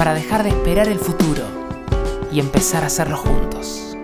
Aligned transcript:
para 0.00 0.14
dejar 0.14 0.44
de 0.44 0.48
esperar 0.48 0.88
el 0.88 0.98
futuro 0.98 1.42
y 2.32 2.40
empezar 2.40 2.84
a 2.84 2.86
hacerlo 2.86 3.18
juntos. 3.18 3.94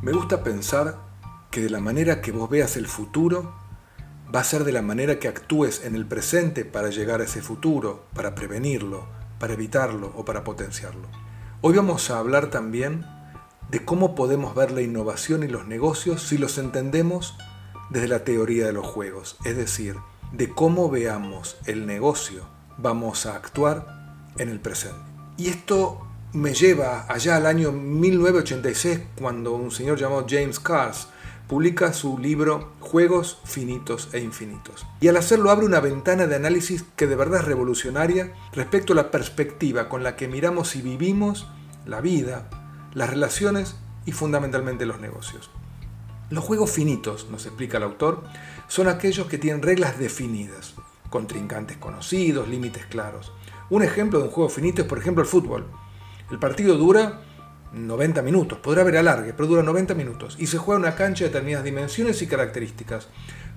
Me 0.00 0.12
gusta 0.12 0.44
pensar 0.44 1.00
que 1.50 1.62
de 1.62 1.68
la 1.68 1.80
manera 1.80 2.22
que 2.22 2.30
vos 2.30 2.48
veas 2.48 2.76
el 2.76 2.86
futuro, 2.86 3.52
va 4.32 4.38
a 4.38 4.44
ser 4.44 4.62
de 4.62 4.70
la 4.70 4.82
manera 4.82 5.18
que 5.18 5.26
actúes 5.26 5.84
en 5.84 5.96
el 5.96 6.06
presente 6.06 6.64
para 6.64 6.90
llegar 6.90 7.20
a 7.20 7.24
ese 7.24 7.42
futuro, 7.42 8.04
para 8.14 8.36
prevenirlo, 8.36 9.08
para 9.40 9.54
evitarlo 9.54 10.12
o 10.14 10.24
para 10.24 10.44
potenciarlo. 10.44 11.08
Hoy 11.60 11.74
vamos 11.74 12.08
a 12.12 12.20
hablar 12.20 12.50
también 12.50 13.04
de 13.70 13.84
cómo 13.84 14.14
podemos 14.14 14.54
ver 14.54 14.70
la 14.70 14.82
innovación 14.82 15.42
y 15.42 15.48
los 15.48 15.66
negocios 15.66 16.22
si 16.22 16.38
los 16.38 16.58
entendemos 16.58 17.36
desde 17.90 18.08
la 18.08 18.24
teoría 18.24 18.66
de 18.66 18.72
los 18.72 18.86
juegos, 18.86 19.36
es 19.44 19.56
decir, 19.56 19.96
de 20.32 20.48
cómo 20.48 20.90
veamos 20.90 21.56
el 21.66 21.86
negocio, 21.86 22.44
vamos 22.78 23.26
a 23.26 23.36
actuar 23.36 24.24
en 24.38 24.48
el 24.48 24.60
presente. 24.60 24.98
Y 25.36 25.48
esto 25.48 26.06
me 26.32 26.54
lleva 26.54 27.06
allá 27.08 27.36
al 27.36 27.46
año 27.46 27.72
1986, 27.72 29.00
cuando 29.18 29.54
un 29.54 29.70
señor 29.70 29.98
llamado 29.98 30.26
James 30.28 30.60
Cars 30.60 31.08
publica 31.46 31.92
su 31.92 32.18
libro 32.18 32.72
Juegos 32.80 33.38
Finitos 33.44 34.08
e 34.12 34.20
Infinitos. 34.20 34.84
Y 35.00 35.08
al 35.08 35.16
hacerlo 35.16 35.50
abre 35.50 35.64
una 35.64 35.80
ventana 35.80 36.26
de 36.26 36.34
análisis 36.34 36.84
que 36.96 37.06
de 37.06 37.16
verdad 37.16 37.40
es 37.40 37.46
revolucionaria 37.46 38.32
respecto 38.52 38.92
a 38.92 38.96
la 38.96 39.10
perspectiva 39.10 39.88
con 39.88 40.02
la 40.02 40.16
que 40.16 40.28
miramos 40.28 40.74
y 40.74 40.82
vivimos 40.82 41.46
la 41.86 42.00
vida, 42.00 42.48
las 42.96 43.10
relaciones 43.10 43.76
y 44.06 44.12
fundamentalmente 44.12 44.86
los 44.86 45.00
negocios. 45.00 45.50
Los 46.30 46.42
juegos 46.42 46.70
finitos, 46.70 47.28
nos 47.30 47.44
explica 47.44 47.76
el 47.76 47.82
autor, 47.82 48.22
son 48.68 48.88
aquellos 48.88 49.26
que 49.26 49.36
tienen 49.36 49.60
reglas 49.60 49.98
definidas, 49.98 50.72
contrincantes 51.10 51.76
conocidos, 51.76 52.48
límites 52.48 52.86
claros. 52.86 53.34
Un 53.68 53.82
ejemplo 53.82 54.18
de 54.18 54.24
un 54.24 54.30
juego 54.30 54.48
finito 54.48 54.80
es 54.80 54.88
por 54.88 54.96
ejemplo 54.96 55.22
el 55.22 55.28
fútbol. 55.28 55.66
El 56.30 56.38
partido 56.38 56.78
dura 56.78 57.20
90 57.74 58.22
minutos, 58.22 58.60
podrá 58.60 58.80
haber 58.80 58.96
alargue, 58.96 59.34
pero 59.34 59.46
dura 59.46 59.62
90 59.62 59.94
minutos 59.94 60.34
y 60.38 60.46
se 60.46 60.56
juega 60.56 60.78
en 60.78 60.86
una 60.86 60.96
cancha 60.96 61.24
de 61.24 61.28
determinadas 61.28 61.66
dimensiones 61.66 62.22
y 62.22 62.26
características, 62.26 63.08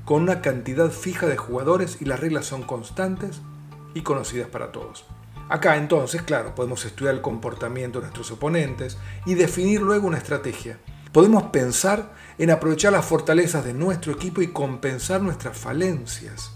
con 0.03 0.23
una 0.23 0.41
cantidad 0.41 0.91
fija 0.91 1.27
de 1.27 1.37
jugadores 1.37 2.01
y 2.01 2.05
las 2.05 2.19
reglas 2.19 2.45
son 2.45 2.63
constantes 2.63 3.39
y 3.93 4.01
conocidas 4.01 4.49
para 4.49 4.73
todos. 4.73 5.05
Acá 5.49 5.77
entonces, 5.77 6.21
claro, 6.21 6.53
podemos 6.53 6.85
estudiar 6.85 7.15
el 7.15 7.21
comportamiento 7.21 7.99
de 7.99 8.03
nuestros 8.03 8.29
oponentes 8.29 8.97
y 9.25 9.33
definir 9.33 9.81
luego 9.81 10.05
una 10.07 10.19
estrategia. 10.19 10.77
Podemos 11.11 11.43
pensar 11.43 12.13
en 12.37 12.51
aprovechar 12.51 12.93
las 12.93 13.05
fortalezas 13.05 13.65
de 13.65 13.73
nuestro 13.73 14.13
equipo 14.13 14.43
y 14.43 14.49
compensar 14.49 15.23
nuestras 15.23 15.57
falencias. 15.57 16.51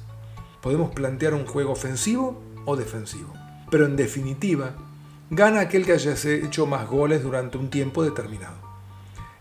Podemos 0.61 0.91
plantear 0.91 1.33
un 1.33 1.47
juego 1.47 1.71
ofensivo 1.71 2.43
o 2.65 2.75
defensivo. 2.75 3.33
Pero 3.71 3.87
en 3.87 3.95
definitiva, 3.95 4.75
gana 5.31 5.61
aquel 5.61 5.87
que 5.87 5.93
haya 5.93 6.13
hecho 6.13 6.67
más 6.67 6.87
goles 6.87 7.23
durante 7.23 7.57
un 7.57 7.71
tiempo 7.71 8.03
determinado. 8.03 8.57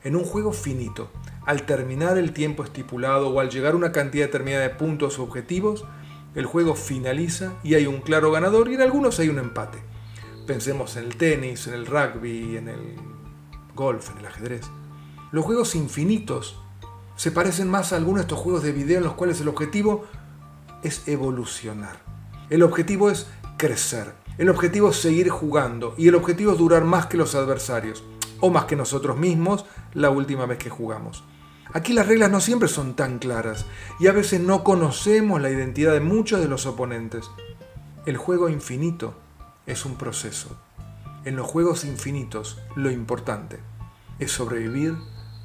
En 0.02 0.16
un 0.16 0.24
juego 0.24 0.54
finito, 0.54 1.10
al 1.44 1.66
terminar 1.66 2.16
el 2.16 2.32
tiempo 2.32 2.64
estipulado 2.64 3.28
o 3.28 3.38
al 3.38 3.50
llegar 3.50 3.74
a 3.74 3.76
una 3.76 3.92
cantidad 3.92 4.24
determinada 4.24 4.62
de 4.62 4.70
puntos 4.70 5.18
o 5.18 5.24
objetivos, 5.24 5.84
el 6.34 6.46
juego 6.46 6.74
finaliza 6.74 7.52
y 7.62 7.74
hay 7.74 7.86
un 7.86 8.00
claro 8.00 8.30
ganador 8.30 8.70
y 8.70 8.74
en 8.74 8.82
algunos 8.82 9.18
hay 9.18 9.28
un 9.28 9.38
empate. 9.38 9.78
Pensemos 10.46 10.96
en 10.96 11.04
el 11.04 11.16
tenis, 11.16 11.66
en 11.66 11.74
el 11.74 11.86
rugby, 11.86 12.56
en 12.56 12.68
el 12.68 12.96
golf, 13.74 14.10
en 14.10 14.18
el 14.18 14.26
ajedrez. 14.26 14.62
Los 15.30 15.44
juegos 15.44 15.74
infinitos 15.74 16.58
se 17.16 17.30
parecen 17.30 17.70
más 17.70 17.92
a 17.92 17.96
algunos 17.96 18.20
de 18.20 18.22
estos 18.22 18.38
juegos 18.38 18.62
de 18.62 18.72
video 18.72 18.98
en 18.98 19.04
los 19.04 19.14
cuales 19.14 19.40
el 19.40 19.48
objetivo 19.48 20.04
es 20.82 21.06
evolucionar. 21.06 22.00
El 22.50 22.62
objetivo 22.62 23.10
es 23.10 23.26
crecer. 23.56 24.14
El 24.38 24.48
objetivo 24.48 24.90
es 24.90 24.96
seguir 24.96 25.28
jugando 25.28 25.94
y 25.96 26.08
el 26.08 26.14
objetivo 26.14 26.52
es 26.52 26.58
durar 26.58 26.84
más 26.84 27.06
que 27.06 27.16
los 27.16 27.34
adversarios 27.34 28.02
o 28.40 28.50
más 28.50 28.64
que 28.64 28.76
nosotros 28.76 29.16
mismos 29.16 29.64
la 29.94 30.10
última 30.10 30.46
vez 30.46 30.58
que 30.58 30.70
jugamos. 30.70 31.22
Aquí 31.74 31.94
las 31.94 32.06
reglas 32.06 32.30
no 32.30 32.40
siempre 32.40 32.68
son 32.68 32.94
tan 32.94 33.18
claras 33.18 33.64
y 33.98 34.06
a 34.06 34.12
veces 34.12 34.40
no 34.40 34.62
conocemos 34.62 35.40
la 35.40 35.50
identidad 35.50 35.92
de 35.92 36.00
muchos 36.00 36.40
de 36.40 36.48
los 36.48 36.66
oponentes. 36.66 37.30
El 38.04 38.18
juego 38.18 38.50
infinito 38.50 39.14
es 39.66 39.86
un 39.86 39.96
proceso. 39.96 40.56
En 41.24 41.36
los 41.36 41.46
juegos 41.46 41.84
infinitos 41.84 42.58
lo 42.76 42.90
importante 42.90 43.58
es 44.18 44.32
sobrevivir, 44.32 44.96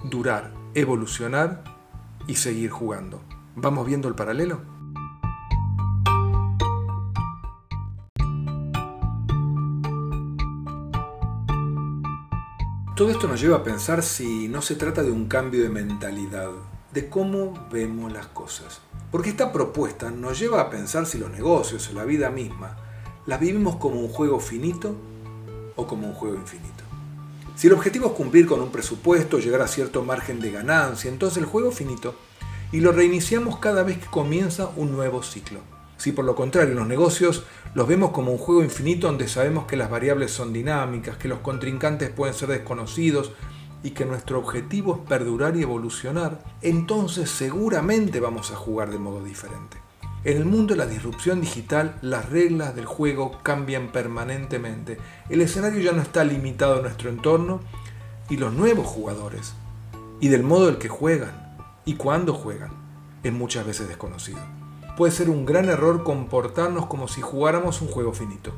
durar, 0.03 0.51
evolucionar 0.73 1.63
y 2.27 2.35
seguir 2.35 2.71
jugando. 2.71 3.21
¿Vamos 3.55 3.87
viendo 3.87 4.07
el 4.07 4.15
paralelo? 4.15 4.76
Todo 12.97 13.11
esto 13.11 13.27
nos 13.27 13.39
lleva 13.39 13.57
a 13.57 13.63
pensar 13.63 14.01
si 14.01 14.47
no 14.47 14.63
se 14.63 14.73
trata 14.73 15.03
de 15.03 15.11
un 15.11 15.27
cambio 15.27 15.61
de 15.61 15.69
mentalidad, 15.69 16.49
de 16.91 17.07
cómo 17.09 17.67
vemos 17.71 18.11
las 18.11 18.25
cosas. 18.25 18.81
Porque 19.11 19.29
esta 19.29 19.53
propuesta 19.53 20.09
nos 20.09 20.39
lleva 20.39 20.61
a 20.61 20.71
pensar 20.71 21.05
si 21.05 21.19
los 21.19 21.29
negocios 21.29 21.87
o 21.91 21.93
la 21.93 22.05
vida 22.05 22.31
misma 22.31 22.75
las 23.27 23.39
vivimos 23.39 23.75
como 23.75 23.99
un 23.99 24.07
juego 24.07 24.39
finito 24.39 24.95
o 25.75 25.85
como 25.85 26.07
un 26.07 26.15
juego 26.15 26.37
infinito. 26.37 26.83
Si 27.55 27.67
el 27.67 27.73
objetivo 27.73 28.07
es 28.07 28.13
cumplir 28.13 28.47
con 28.47 28.61
un 28.61 28.71
presupuesto, 28.71 29.37
llegar 29.37 29.61
a 29.61 29.67
cierto 29.67 30.01
margen 30.01 30.39
de 30.39 30.49
ganancia, 30.49 31.11
entonces 31.11 31.37
el 31.37 31.45
juego 31.45 31.69
finito 31.69 32.15
y 32.71 32.79
lo 32.79 32.91
reiniciamos 32.93 33.59
cada 33.59 33.83
vez 33.83 33.99
que 33.99 34.07
comienza 34.07 34.71
un 34.75 34.91
nuevo 34.93 35.21
ciclo. 35.21 35.59
Si 35.97 36.11
por 36.11 36.25
lo 36.25 36.35
contrario 36.35 36.75
los 36.75 36.87
negocios 36.87 37.43
los 37.73 37.87
vemos 37.87 38.11
como 38.11 38.31
un 38.31 38.37
juego 38.37 38.63
infinito 38.63 39.07
donde 39.07 39.27
sabemos 39.27 39.65
que 39.65 39.77
las 39.77 39.89
variables 39.89 40.31
son 40.31 40.53
dinámicas, 40.53 41.17
que 41.17 41.27
los 41.27 41.39
contrincantes 41.39 42.11
pueden 42.11 42.35
ser 42.35 42.49
desconocidos 42.49 43.31
y 43.83 43.91
que 43.91 44.05
nuestro 44.05 44.39
objetivo 44.39 44.95
es 44.95 45.09
perdurar 45.09 45.55
y 45.57 45.63
evolucionar, 45.63 46.43
entonces 46.61 47.29
seguramente 47.29 48.19
vamos 48.19 48.51
a 48.51 48.55
jugar 48.55 48.91
de 48.91 48.99
modo 48.99 49.23
diferente. 49.23 49.77
En 50.23 50.37
el 50.37 50.45
mundo 50.45 50.73
de 50.73 50.79
la 50.79 50.87
disrupción 50.87 51.41
digital, 51.41 51.97
las 52.01 52.29
reglas 52.29 52.75
del 52.75 52.85
juego 52.85 53.39
cambian 53.43 53.91
permanentemente. 53.91 54.97
El 55.29 55.41
escenario 55.41 55.79
ya 55.79 55.93
no 55.93 56.01
está 56.01 56.23
limitado 56.23 56.79
a 56.79 56.81
nuestro 56.81 57.09
entorno 57.09 57.61
y 58.29 58.37
los 58.37 58.51
nuevos 58.51 58.87
jugadores, 58.87 59.53
y 60.19 60.27
del 60.27 60.43
modo 60.43 60.65
del 60.65 60.79
que 60.79 60.89
juegan 60.89 61.55
y 61.85 61.93
cuándo 61.93 62.33
juegan, 62.33 62.71
es 63.23 63.31
muchas 63.31 63.65
veces 63.65 63.87
desconocido 63.87 64.66
puede 64.97 65.11
ser 65.11 65.29
un 65.29 65.45
gran 65.45 65.69
error 65.69 66.03
comportarnos 66.03 66.87
como 66.87 67.07
si 67.07 67.21
jugáramos 67.21 67.81
un 67.81 67.87
juego 67.87 68.13
finito. 68.13 68.51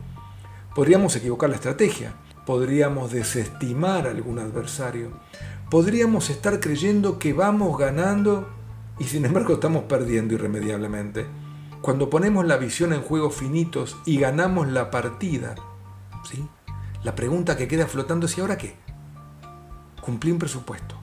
Podríamos 0.74 1.14
equivocar 1.18 1.50
la 1.50 1.58
estrategia, 1.58 2.14
podríamos 2.46 3.12
desestimar 3.12 4.08
a 4.08 4.12
algún 4.12 4.40
adversario, 4.40 5.12
podríamos 5.70 6.30
estar 6.30 6.62
creyendo 6.62 7.20
que 7.20 7.34
vamos 7.34 7.78
ganando 7.78 8.48
y 8.98 9.04
sin 9.04 9.26
embargo 9.26 9.56
estamos 9.56 9.84
perdiendo 9.84 10.34
irremediablemente. 10.34 11.28
Cuando 11.82 12.10
ponemos 12.10 12.46
la 12.46 12.56
visión 12.56 12.94
en 12.94 13.02
juegos 13.02 13.36
finitos 13.36 13.98
y 14.06 14.18
ganamos 14.18 14.70
la 14.70 14.92
partida, 14.92 15.56
¿sí? 16.24 16.48
la 17.04 17.16
pregunta 17.16 17.58
que 17.58 17.68
queda 17.68 17.86
flotando 17.86 18.28
es 18.28 18.38
¿y 18.38 18.42
ahora 18.42 18.58
qué? 18.58 18.78
Cumplí 20.02 20.32
un 20.32 20.40
presupuesto. 20.40 20.96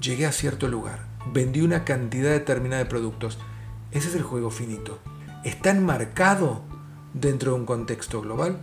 Llegué 0.00 0.24
a 0.24 0.32
cierto 0.32 0.66
lugar, 0.66 1.00
vendí 1.30 1.60
una 1.60 1.84
cantidad 1.84 2.30
determinada 2.30 2.82
de 2.82 2.88
productos 2.88 3.38
ese 3.96 4.08
es 4.08 4.14
el 4.14 4.22
juego 4.22 4.50
finito. 4.50 4.98
¿Está 5.42 5.70
enmarcado 5.70 6.60
dentro 7.14 7.52
de 7.52 7.60
un 7.60 7.66
contexto 7.66 8.20
global? 8.20 8.58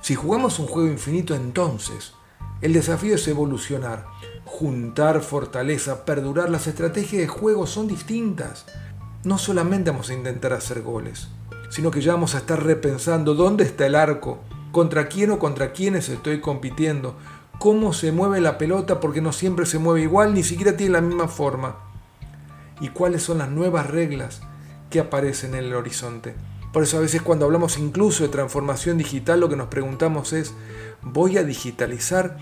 Si 0.00 0.14
jugamos 0.14 0.58
un 0.58 0.66
juego 0.66 0.88
infinito 0.88 1.34
entonces, 1.34 2.14
el 2.60 2.72
desafío 2.72 3.16
es 3.16 3.26
evolucionar, 3.26 4.06
juntar 4.44 5.22
fortaleza, 5.22 6.04
perdurar. 6.04 6.50
Las 6.50 6.66
estrategias 6.66 7.22
de 7.22 7.28
juego 7.28 7.66
son 7.66 7.88
distintas. 7.88 8.66
No 9.24 9.38
solamente 9.38 9.90
vamos 9.90 10.10
a 10.10 10.14
intentar 10.14 10.52
hacer 10.52 10.82
goles, 10.82 11.28
sino 11.70 11.90
que 11.90 12.00
ya 12.00 12.12
vamos 12.12 12.34
a 12.34 12.38
estar 12.38 12.62
repensando 12.62 13.34
dónde 13.34 13.64
está 13.64 13.86
el 13.86 13.94
arco, 13.96 14.38
contra 14.72 15.08
quién 15.08 15.32
o 15.32 15.38
contra 15.38 15.72
quiénes 15.72 16.08
estoy 16.08 16.40
compitiendo, 16.40 17.16
cómo 17.58 17.92
se 17.92 18.12
mueve 18.12 18.40
la 18.40 18.56
pelota 18.56 19.00
porque 19.00 19.20
no 19.20 19.32
siempre 19.32 19.66
se 19.66 19.78
mueve 19.78 20.02
igual, 20.02 20.32
ni 20.32 20.44
siquiera 20.44 20.76
tiene 20.76 20.92
la 20.92 21.00
misma 21.00 21.26
forma 21.28 21.90
y 22.80 22.88
cuáles 22.88 23.22
son 23.22 23.38
las 23.38 23.50
nuevas 23.50 23.88
reglas 23.88 24.40
que 24.90 25.00
aparecen 25.00 25.54
en 25.54 25.64
el 25.64 25.74
horizonte. 25.74 26.34
Por 26.72 26.82
eso 26.82 26.98
a 26.98 27.00
veces 27.00 27.22
cuando 27.22 27.46
hablamos 27.46 27.78
incluso 27.78 28.22
de 28.22 28.28
transformación 28.28 28.98
digital 28.98 29.40
lo 29.40 29.48
que 29.48 29.56
nos 29.56 29.68
preguntamos 29.68 30.32
es, 30.32 30.54
¿voy 31.02 31.38
a 31.38 31.44
digitalizar 31.44 32.36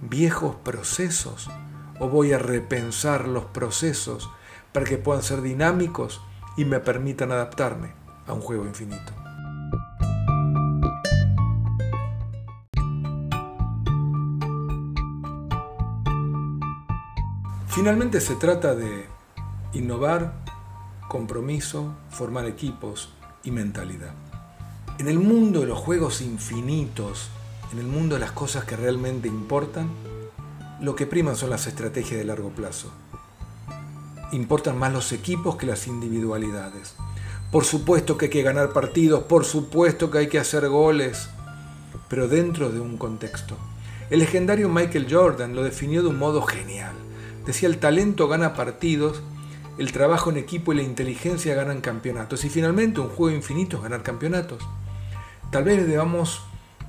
viejos 0.00 0.56
procesos 0.56 1.50
o 1.98 2.08
voy 2.08 2.32
a 2.32 2.38
repensar 2.38 3.28
los 3.28 3.44
procesos 3.44 4.30
para 4.72 4.86
que 4.86 4.98
puedan 4.98 5.22
ser 5.22 5.42
dinámicos 5.42 6.22
y 6.56 6.64
me 6.64 6.80
permitan 6.80 7.32
adaptarme 7.32 7.92
a 8.26 8.32
un 8.32 8.40
juego 8.40 8.64
infinito? 8.64 9.12
Finalmente 17.74 18.20
se 18.20 18.36
trata 18.36 18.76
de 18.76 19.06
innovar, 19.72 20.44
compromiso, 21.08 21.94
formar 22.10 22.46
equipos 22.46 23.10
y 23.42 23.50
mentalidad. 23.50 24.14
En 24.98 25.08
el 25.08 25.18
mundo 25.18 25.60
de 25.60 25.66
los 25.66 25.78
juegos 25.78 26.20
infinitos, 26.20 27.30
en 27.72 27.78
el 27.78 27.86
mundo 27.86 28.14
de 28.14 28.20
las 28.20 28.32
cosas 28.32 28.64
que 28.64 28.76
realmente 28.76 29.28
importan, 29.28 29.90
lo 30.80 30.94
que 30.94 31.06
priman 31.06 31.36
son 31.36 31.50
las 31.50 31.66
estrategias 31.66 32.18
de 32.18 32.24
largo 32.24 32.50
plazo. 32.50 32.90
Importan 34.32 34.78
más 34.78 34.92
los 34.92 35.12
equipos 35.12 35.56
que 35.56 35.66
las 35.66 35.86
individualidades. 35.86 36.94
Por 37.50 37.64
supuesto 37.64 38.16
que 38.16 38.26
hay 38.26 38.30
que 38.30 38.42
ganar 38.42 38.72
partidos, 38.72 39.24
por 39.24 39.44
supuesto 39.44 40.10
que 40.10 40.18
hay 40.18 40.28
que 40.28 40.38
hacer 40.38 40.68
goles, 40.68 41.28
pero 42.08 42.28
dentro 42.28 42.70
de 42.70 42.80
un 42.80 42.96
contexto. 42.96 43.56
El 44.10 44.20
legendario 44.20 44.68
Michael 44.68 45.06
Jordan 45.10 45.54
lo 45.54 45.62
definió 45.62 46.02
de 46.02 46.08
un 46.08 46.18
modo 46.18 46.42
genial. 46.42 46.94
Decía, 47.46 47.68
el 47.68 47.78
talento 47.78 48.28
gana 48.28 48.54
partidos, 48.54 49.22
el 49.78 49.92
trabajo 49.92 50.30
en 50.30 50.36
equipo 50.36 50.72
y 50.72 50.76
la 50.76 50.82
inteligencia 50.82 51.54
ganan 51.54 51.80
campeonatos. 51.80 52.44
Y 52.44 52.50
finalmente 52.50 53.00
un 53.00 53.08
juego 53.08 53.34
infinito 53.34 53.76
es 53.76 53.82
ganar 53.82 54.02
campeonatos. 54.02 54.62
Tal 55.50 55.64
vez 55.64 55.86
debamos 55.86 56.42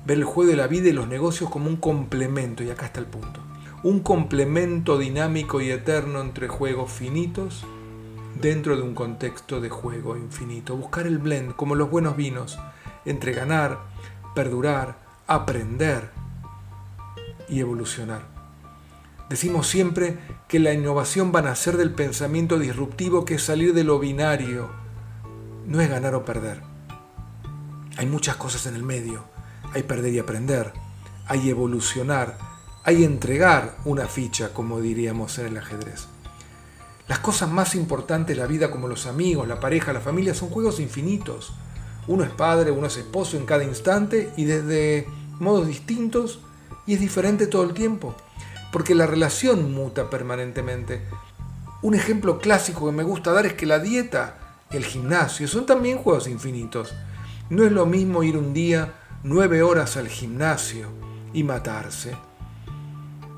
ver 0.04 0.18
el 0.18 0.24
juego 0.24 0.50
de 0.50 0.56
la 0.56 0.68
vida 0.68 0.88
y 0.88 0.92
los 0.92 1.08
negocios 1.08 1.50
como 1.50 1.68
un 1.68 1.76
complemento, 1.76 2.62
y 2.62 2.70
acá 2.70 2.86
está 2.86 3.00
el 3.00 3.06
punto. 3.06 3.40
Un 3.82 4.00
complemento 4.00 4.98
dinámico 4.98 5.60
y 5.60 5.70
eterno 5.70 6.20
entre 6.20 6.48
juegos 6.48 6.92
finitos 6.92 7.64
dentro 8.40 8.76
de 8.76 8.82
un 8.82 8.94
contexto 8.94 9.60
de 9.60 9.68
juego 9.68 10.16
infinito. 10.16 10.76
Buscar 10.76 11.06
el 11.06 11.18
blend, 11.18 11.56
como 11.56 11.74
los 11.74 11.90
buenos 11.90 12.16
vinos, 12.16 12.58
entre 13.04 13.32
ganar, 13.32 13.80
perdurar, 14.34 14.98
aprender 15.26 16.10
y 17.48 17.60
evolucionar. 17.60 18.35
Decimos 19.28 19.66
siempre 19.66 20.18
que 20.46 20.60
la 20.60 20.72
innovación 20.72 21.32
va 21.34 21.40
a 21.40 21.42
nacer 21.42 21.76
del 21.76 21.92
pensamiento 21.92 22.60
disruptivo 22.60 23.24
que 23.24 23.34
es 23.34 23.42
salir 23.42 23.74
de 23.74 23.82
lo 23.82 23.98
binario. 23.98 24.70
No 25.66 25.80
es 25.80 25.90
ganar 25.90 26.14
o 26.14 26.24
perder. 26.24 26.62
Hay 27.96 28.06
muchas 28.06 28.36
cosas 28.36 28.66
en 28.66 28.76
el 28.76 28.84
medio. 28.84 29.24
Hay 29.72 29.82
perder 29.82 30.12
y 30.14 30.20
aprender. 30.20 30.72
Hay 31.26 31.50
evolucionar. 31.50 32.38
Hay 32.84 33.02
entregar 33.02 33.76
una 33.84 34.06
ficha, 34.06 34.54
como 34.54 34.80
diríamos 34.80 35.36
en 35.40 35.46
el 35.46 35.58
ajedrez. 35.58 36.06
Las 37.08 37.18
cosas 37.18 37.50
más 37.50 37.74
importantes 37.74 38.36
de 38.36 38.40
la 38.40 38.46
vida, 38.46 38.70
como 38.70 38.86
los 38.86 39.06
amigos, 39.06 39.48
la 39.48 39.58
pareja, 39.58 39.92
la 39.92 40.00
familia, 40.00 40.34
son 40.34 40.50
juegos 40.50 40.78
infinitos. 40.78 41.52
Uno 42.06 42.22
es 42.22 42.30
padre, 42.30 42.70
uno 42.70 42.86
es 42.86 42.96
esposo 42.96 43.36
en 43.36 43.46
cada 43.46 43.64
instante 43.64 44.32
y 44.36 44.44
desde 44.44 45.08
modos 45.40 45.66
distintos 45.66 46.38
y 46.86 46.94
es 46.94 47.00
diferente 47.00 47.48
todo 47.48 47.64
el 47.64 47.74
tiempo 47.74 48.14
porque 48.72 48.94
la 48.94 49.06
relación 49.06 49.72
muta 49.72 50.10
permanentemente. 50.10 51.02
Un 51.82 51.94
ejemplo 51.94 52.38
clásico 52.38 52.86
que 52.86 52.92
me 52.92 53.02
gusta 53.02 53.32
dar 53.32 53.46
es 53.46 53.54
que 53.54 53.66
la 53.66 53.78
dieta 53.78 54.38
y 54.70 54.76
el 54.76 54.84
gimnasio 54.84 55.48
son 55.48 55.66
también 55.66 55.98
juegos 55.98 56.28
infinitos. 56.28 56.94
No 57.50 57.64
es 57.64 57.72
lo 57.72 57.86
mismo 57.86 58.22
ir 58.22 58.36
un 58.36 58.52
día 58.52 58.94
nueve 59.22 59.62
horas 59.62 59.96
al 59.96 60.08
gimnasio 60.08 60.88
y 61.32 61.42
matarse 61.42 62.16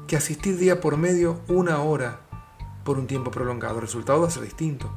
que 0.06 0.16
asistir 0.16 0.56
día 0.56 0.80
por 0.80 0.96
medio 0.96 1.40
una 1.48 1.80
hora 1.80 2.20
por 2.82 2.98
un 2.98 3.06
tiempo 3.06 3.30
prolongado. 3.30 3.76
El 3.76 3.82
resultado 3.82 4.22
va 4.22 4.28
a 4.28 4.30
ser 4.30 4.42
distinto. 4.42 4.90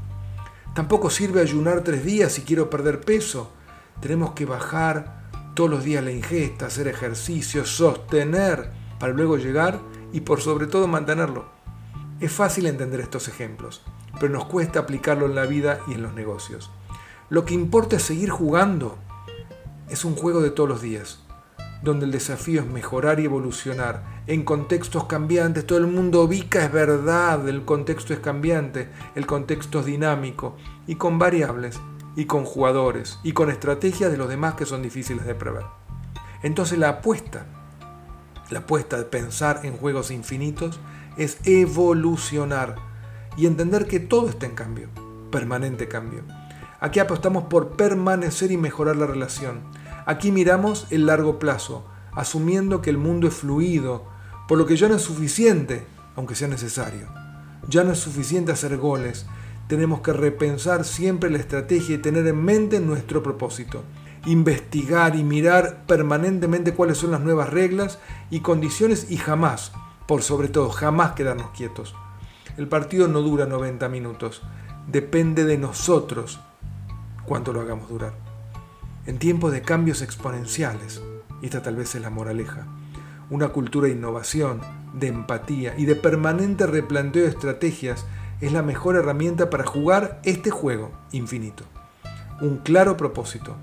Tampoco 0.74 1.10
sirve 1.10 1.42
ayunar 1.42 1.84
tres 1.84 2.06
días 2.06 2.32
si 2.32 2.44
quiero 2.44 2.70
perder 2.70 3.02
peso. 3.02 3.52
Tenemos 4.00 4.32
que 4.32 4.46
bajar 4.46 5.30
todos 5.54 5.70
los 5.70 5.84
días 5.84 6.04
la 6.04 6.12
ingesta, 6.12 6.68
hacer 6.68 6.88
ejercicio, 6.88 7.66
sostener 7.66 8.72
para 8.98 9.12
luego 9.12 9.36
llegar 9.36 9.82
y 10.12 10.22
por 10.22 10.42
sobre 10.42 10.68
todo 10.68 10.88
mantenerlo. 10.88 11.46
Es 12.20 12.32
fácil 12.32 12.68
entender 12.68 13.00
estos 13.00 13.28
ejemplos, 13.28 13.82
pero 14.20 14.32
nos 14.32 14.46
cuesta 14.46 14.80
aplicarlo 14.80 15.26
en 15.26 15.36
la 15.36 15.46
vida 15.46 15.80
y 15.88 15.94
en 15.94 16.04
los 16.04 16.14
negocios. 16.14 16.70
Lo 17.30 17.46
que 17.46 17.54
importa 17.54 17.96
es 17.96 18.04
seguir 18.04 18.30
jugando. 18.30 18.98
Es 19.90 20.06
un 20.06 20.16
juego 20.16 20.42
de 20.42 20.52
todos 20.52 20.70
los 20.70 20.82
días, 20.82 21.24
donde 21.82 22.06
el 22.06 22.12
desafío 22.12 22.62
es 22.62 22.68
mejorar 22.68 23.20
y 23.20 23.26
evolucionar 23.26 24.04
en 24.28 24.44
contextos 24.44 25.06
cambiantes. 25.06 25.66
Todo 25.66 25.80
el 25.80 25.88
mundo 25.88 26.22
ubica, 26.24 26.64
es 26.64 26.72
verdad, 26.72 27.48
el 27.48 27.66
contexto 27.66 28.14
es 28.14 28.20
cambiante, 28.20 28.90
el 29.16 29.26
contexto 29.26 29.80
es 29.80 29.86
dinámico 29.86 30.58
y 30.88 30.96
con 30.96 31.18
variables 31.18 31.80
y 32.16 32.26
con 32.26 32.46
jugadores 32.46 33.20
y 33.24 33.32
con 33.32 33.50
estrategias 33.50 34.12
de 34.12 34.18
los 34.18 34.30
demás 34.30 34.56
que 34.56 34.66
son 34.66 34.82
difíciles 34.82 35.26
de 35.26 35.36
prever. 35.36 35.66
Entonces 36.44 36.78
la 36.78 36.90
apuesta 36.90 37.46
la 38.52 38.60
apuesta 38.60 38.98
de 38.98 39.06
pensar 39.06 39.62
en 39.64 39.78
juegos 39.78 40.12
infinitos 40.12 40.80
es 41.18 41.38
evolucionar 41.46 42.76
y 43.38 43.48
entender 43.48 43.88
que 43.88 44.00
todo 44.00 44.30
está 44.30 44.46
en 44.46 44.56
cambio, 44.56 44.90
permanente 45.32 45.88
cambio. 45.88 46.24
Aquí 46.80 47.00
apostamos 47.00 47.46
por 47.46 47.78
permanecer 47.78 48.52
y 48.52 48.58
mejorar 48.58 48.98
la 48.98 49.08
relación. 49.08 49.62
Aquí 50.06 50.32
miramos 50.32 50.88
el 50.90 51.06
largo 51.06 51.40
plazo, 51.40 51.86
asumiendo 52.12 52.82
que 52.82 52.90
el 52.90 52.98
mundo 52.98 53.28
es 53.28 53.36
fluido, 53.36 54.06
por 54.48 54.58
lo 54.58 54.66
que 54.66 54.76
ya 54.76 54.90
no 54.90 54.96
es 54.96 55.02
suficiente, 55.02 55.86
aunque 56.16 56.36
sea 56.36 56.50
necesario. 56.50 57.08
Ya 57.70 57.84
no 57.84 57.94
es 57.94 58.00
suficiente 58.00 58.52
hacer 58.52 58.78
goles, 58.78 59.26
tenemos 59.68 60.02
que 60.02 60.12
repensar 60.12 60.84
siempre 60.84 61.30
la 61.30 61.38
estrategia 61.38 61.96
y 61.96 62.00
tener 62.00 62.28
en 62.28 62.44
mente 62.44 62.82
nuestro 62.82 63.24
propósito 63.24 63.84
investigar 64.26 65.16
y 65.16 65.24
mirar 65.24 65.86
permanentemente 65.88 66.74
cuáles 66.74 66.98
son 66.98 67.12
las 67.12 67.22
nuevas 67.22 67.50
reglas 67.50 68.00
y 68.30 68.42
condiciones 68.42 69.10
y 69.10 69.18
jamás, 69.18 69.72
por 70.08 70.22
sobre 70.22 70.48
todo, 70.48 70.70
jamás 70.70 71.14
quedarnos 71.14 71.52
quietos. 71.52 71.96
El 72.58 72.68
partido 72.68 73.08
no 73.08 73.22
dura 73.22 73.46
90 73.46 73.88
minutos, 73.90 74.42
depende 74.88 75.46
de 75.46 75.58
nosotros 75.58 76.40
cuánto 77.26 77.54
lo 77.54 77.62
hagamos 77.62 77.90
durar. 77.90 78.14
En 79.06 79.18
tiempos 79.18 79.52
de 79.52 79.62
cambios 79.62 80.02
exponenciales, 80.02 81.02
y 81.42 81.46
esta 81.46 81.64
tal 81.64 81.76
vez 81.76 81.96
es 81.96 82.02
la 82.02 82.10
moraleja, 82.10 82.68
una 83.30 83.50
cultura 83.50 83.88
de 83.88 83.94
innovación, 83.94 84.62
de 84.94 85.08
empatía 85.08 85.74
y 85.78 85.86
de 85.86 85.96
permanente 85.96 86.68
replanteo 86.68 87.24
de 87.24 87.30
estrategias 87.30 88.06
es 88.42 88.52
la 88.52 88.62
mejor 88.62 88.96
herramienta 88.96 89.50
para 89.50 89.66
jugar 89.66 90.20
este 90.24 90.50
juego 90.50 90.92
infinito. 91.12 91.64
Un 92.42 92.58
claro 92.58 92.98
propósito, 92.98 93.56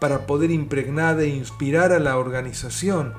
para 0.00 0.26
poder 0.26 0.50
impregnar 0.50 1.20
e 1.20 1.28
inspirar 1.28 1.92
a 1.92 2.00
la 2.00 2.16
organización 2.16 3.14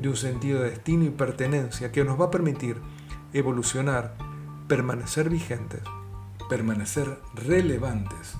de 0.00 0.08
un 0.08 0.16
sentido 0.16 0.60
de 0.60 0.70
destino 0.70 1.04
y 1.04 1.10
pertenencia 1.10 1.92
que 1.92 2.04
nos 2.04 2.20
va 2.20 2.26
a 2.26 2.30
permitir 2.30 2.76
evolucionar, 3.32 4.16
permanecer 4.66 5.30
vigentes, 5.30 5.82
permanecer 6.48 7.18
relevantes 7.34 8.34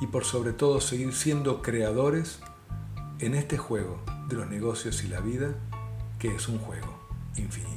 y 0.00 0.06
por 0.08 0.24
sobre 0.24 0.52
todo 0.52 0.80
seguir 0.80 1.14
siendo 1.14 1.62
creadores 1.62 2.40
en 3.18 3.34
este 3.34 3.56
juego 3.56 4.02
de 4.28 4.36
los 4.36 4.48
negocios 4.48 5.02
y 5.04 5.08
la 5.08 5.20
vida 5.20 5.54
que 6.18 6.34
es 6.34 6.48
un 6.48 6.58
juego 6.58 6.98
infinito. 7.36 7.75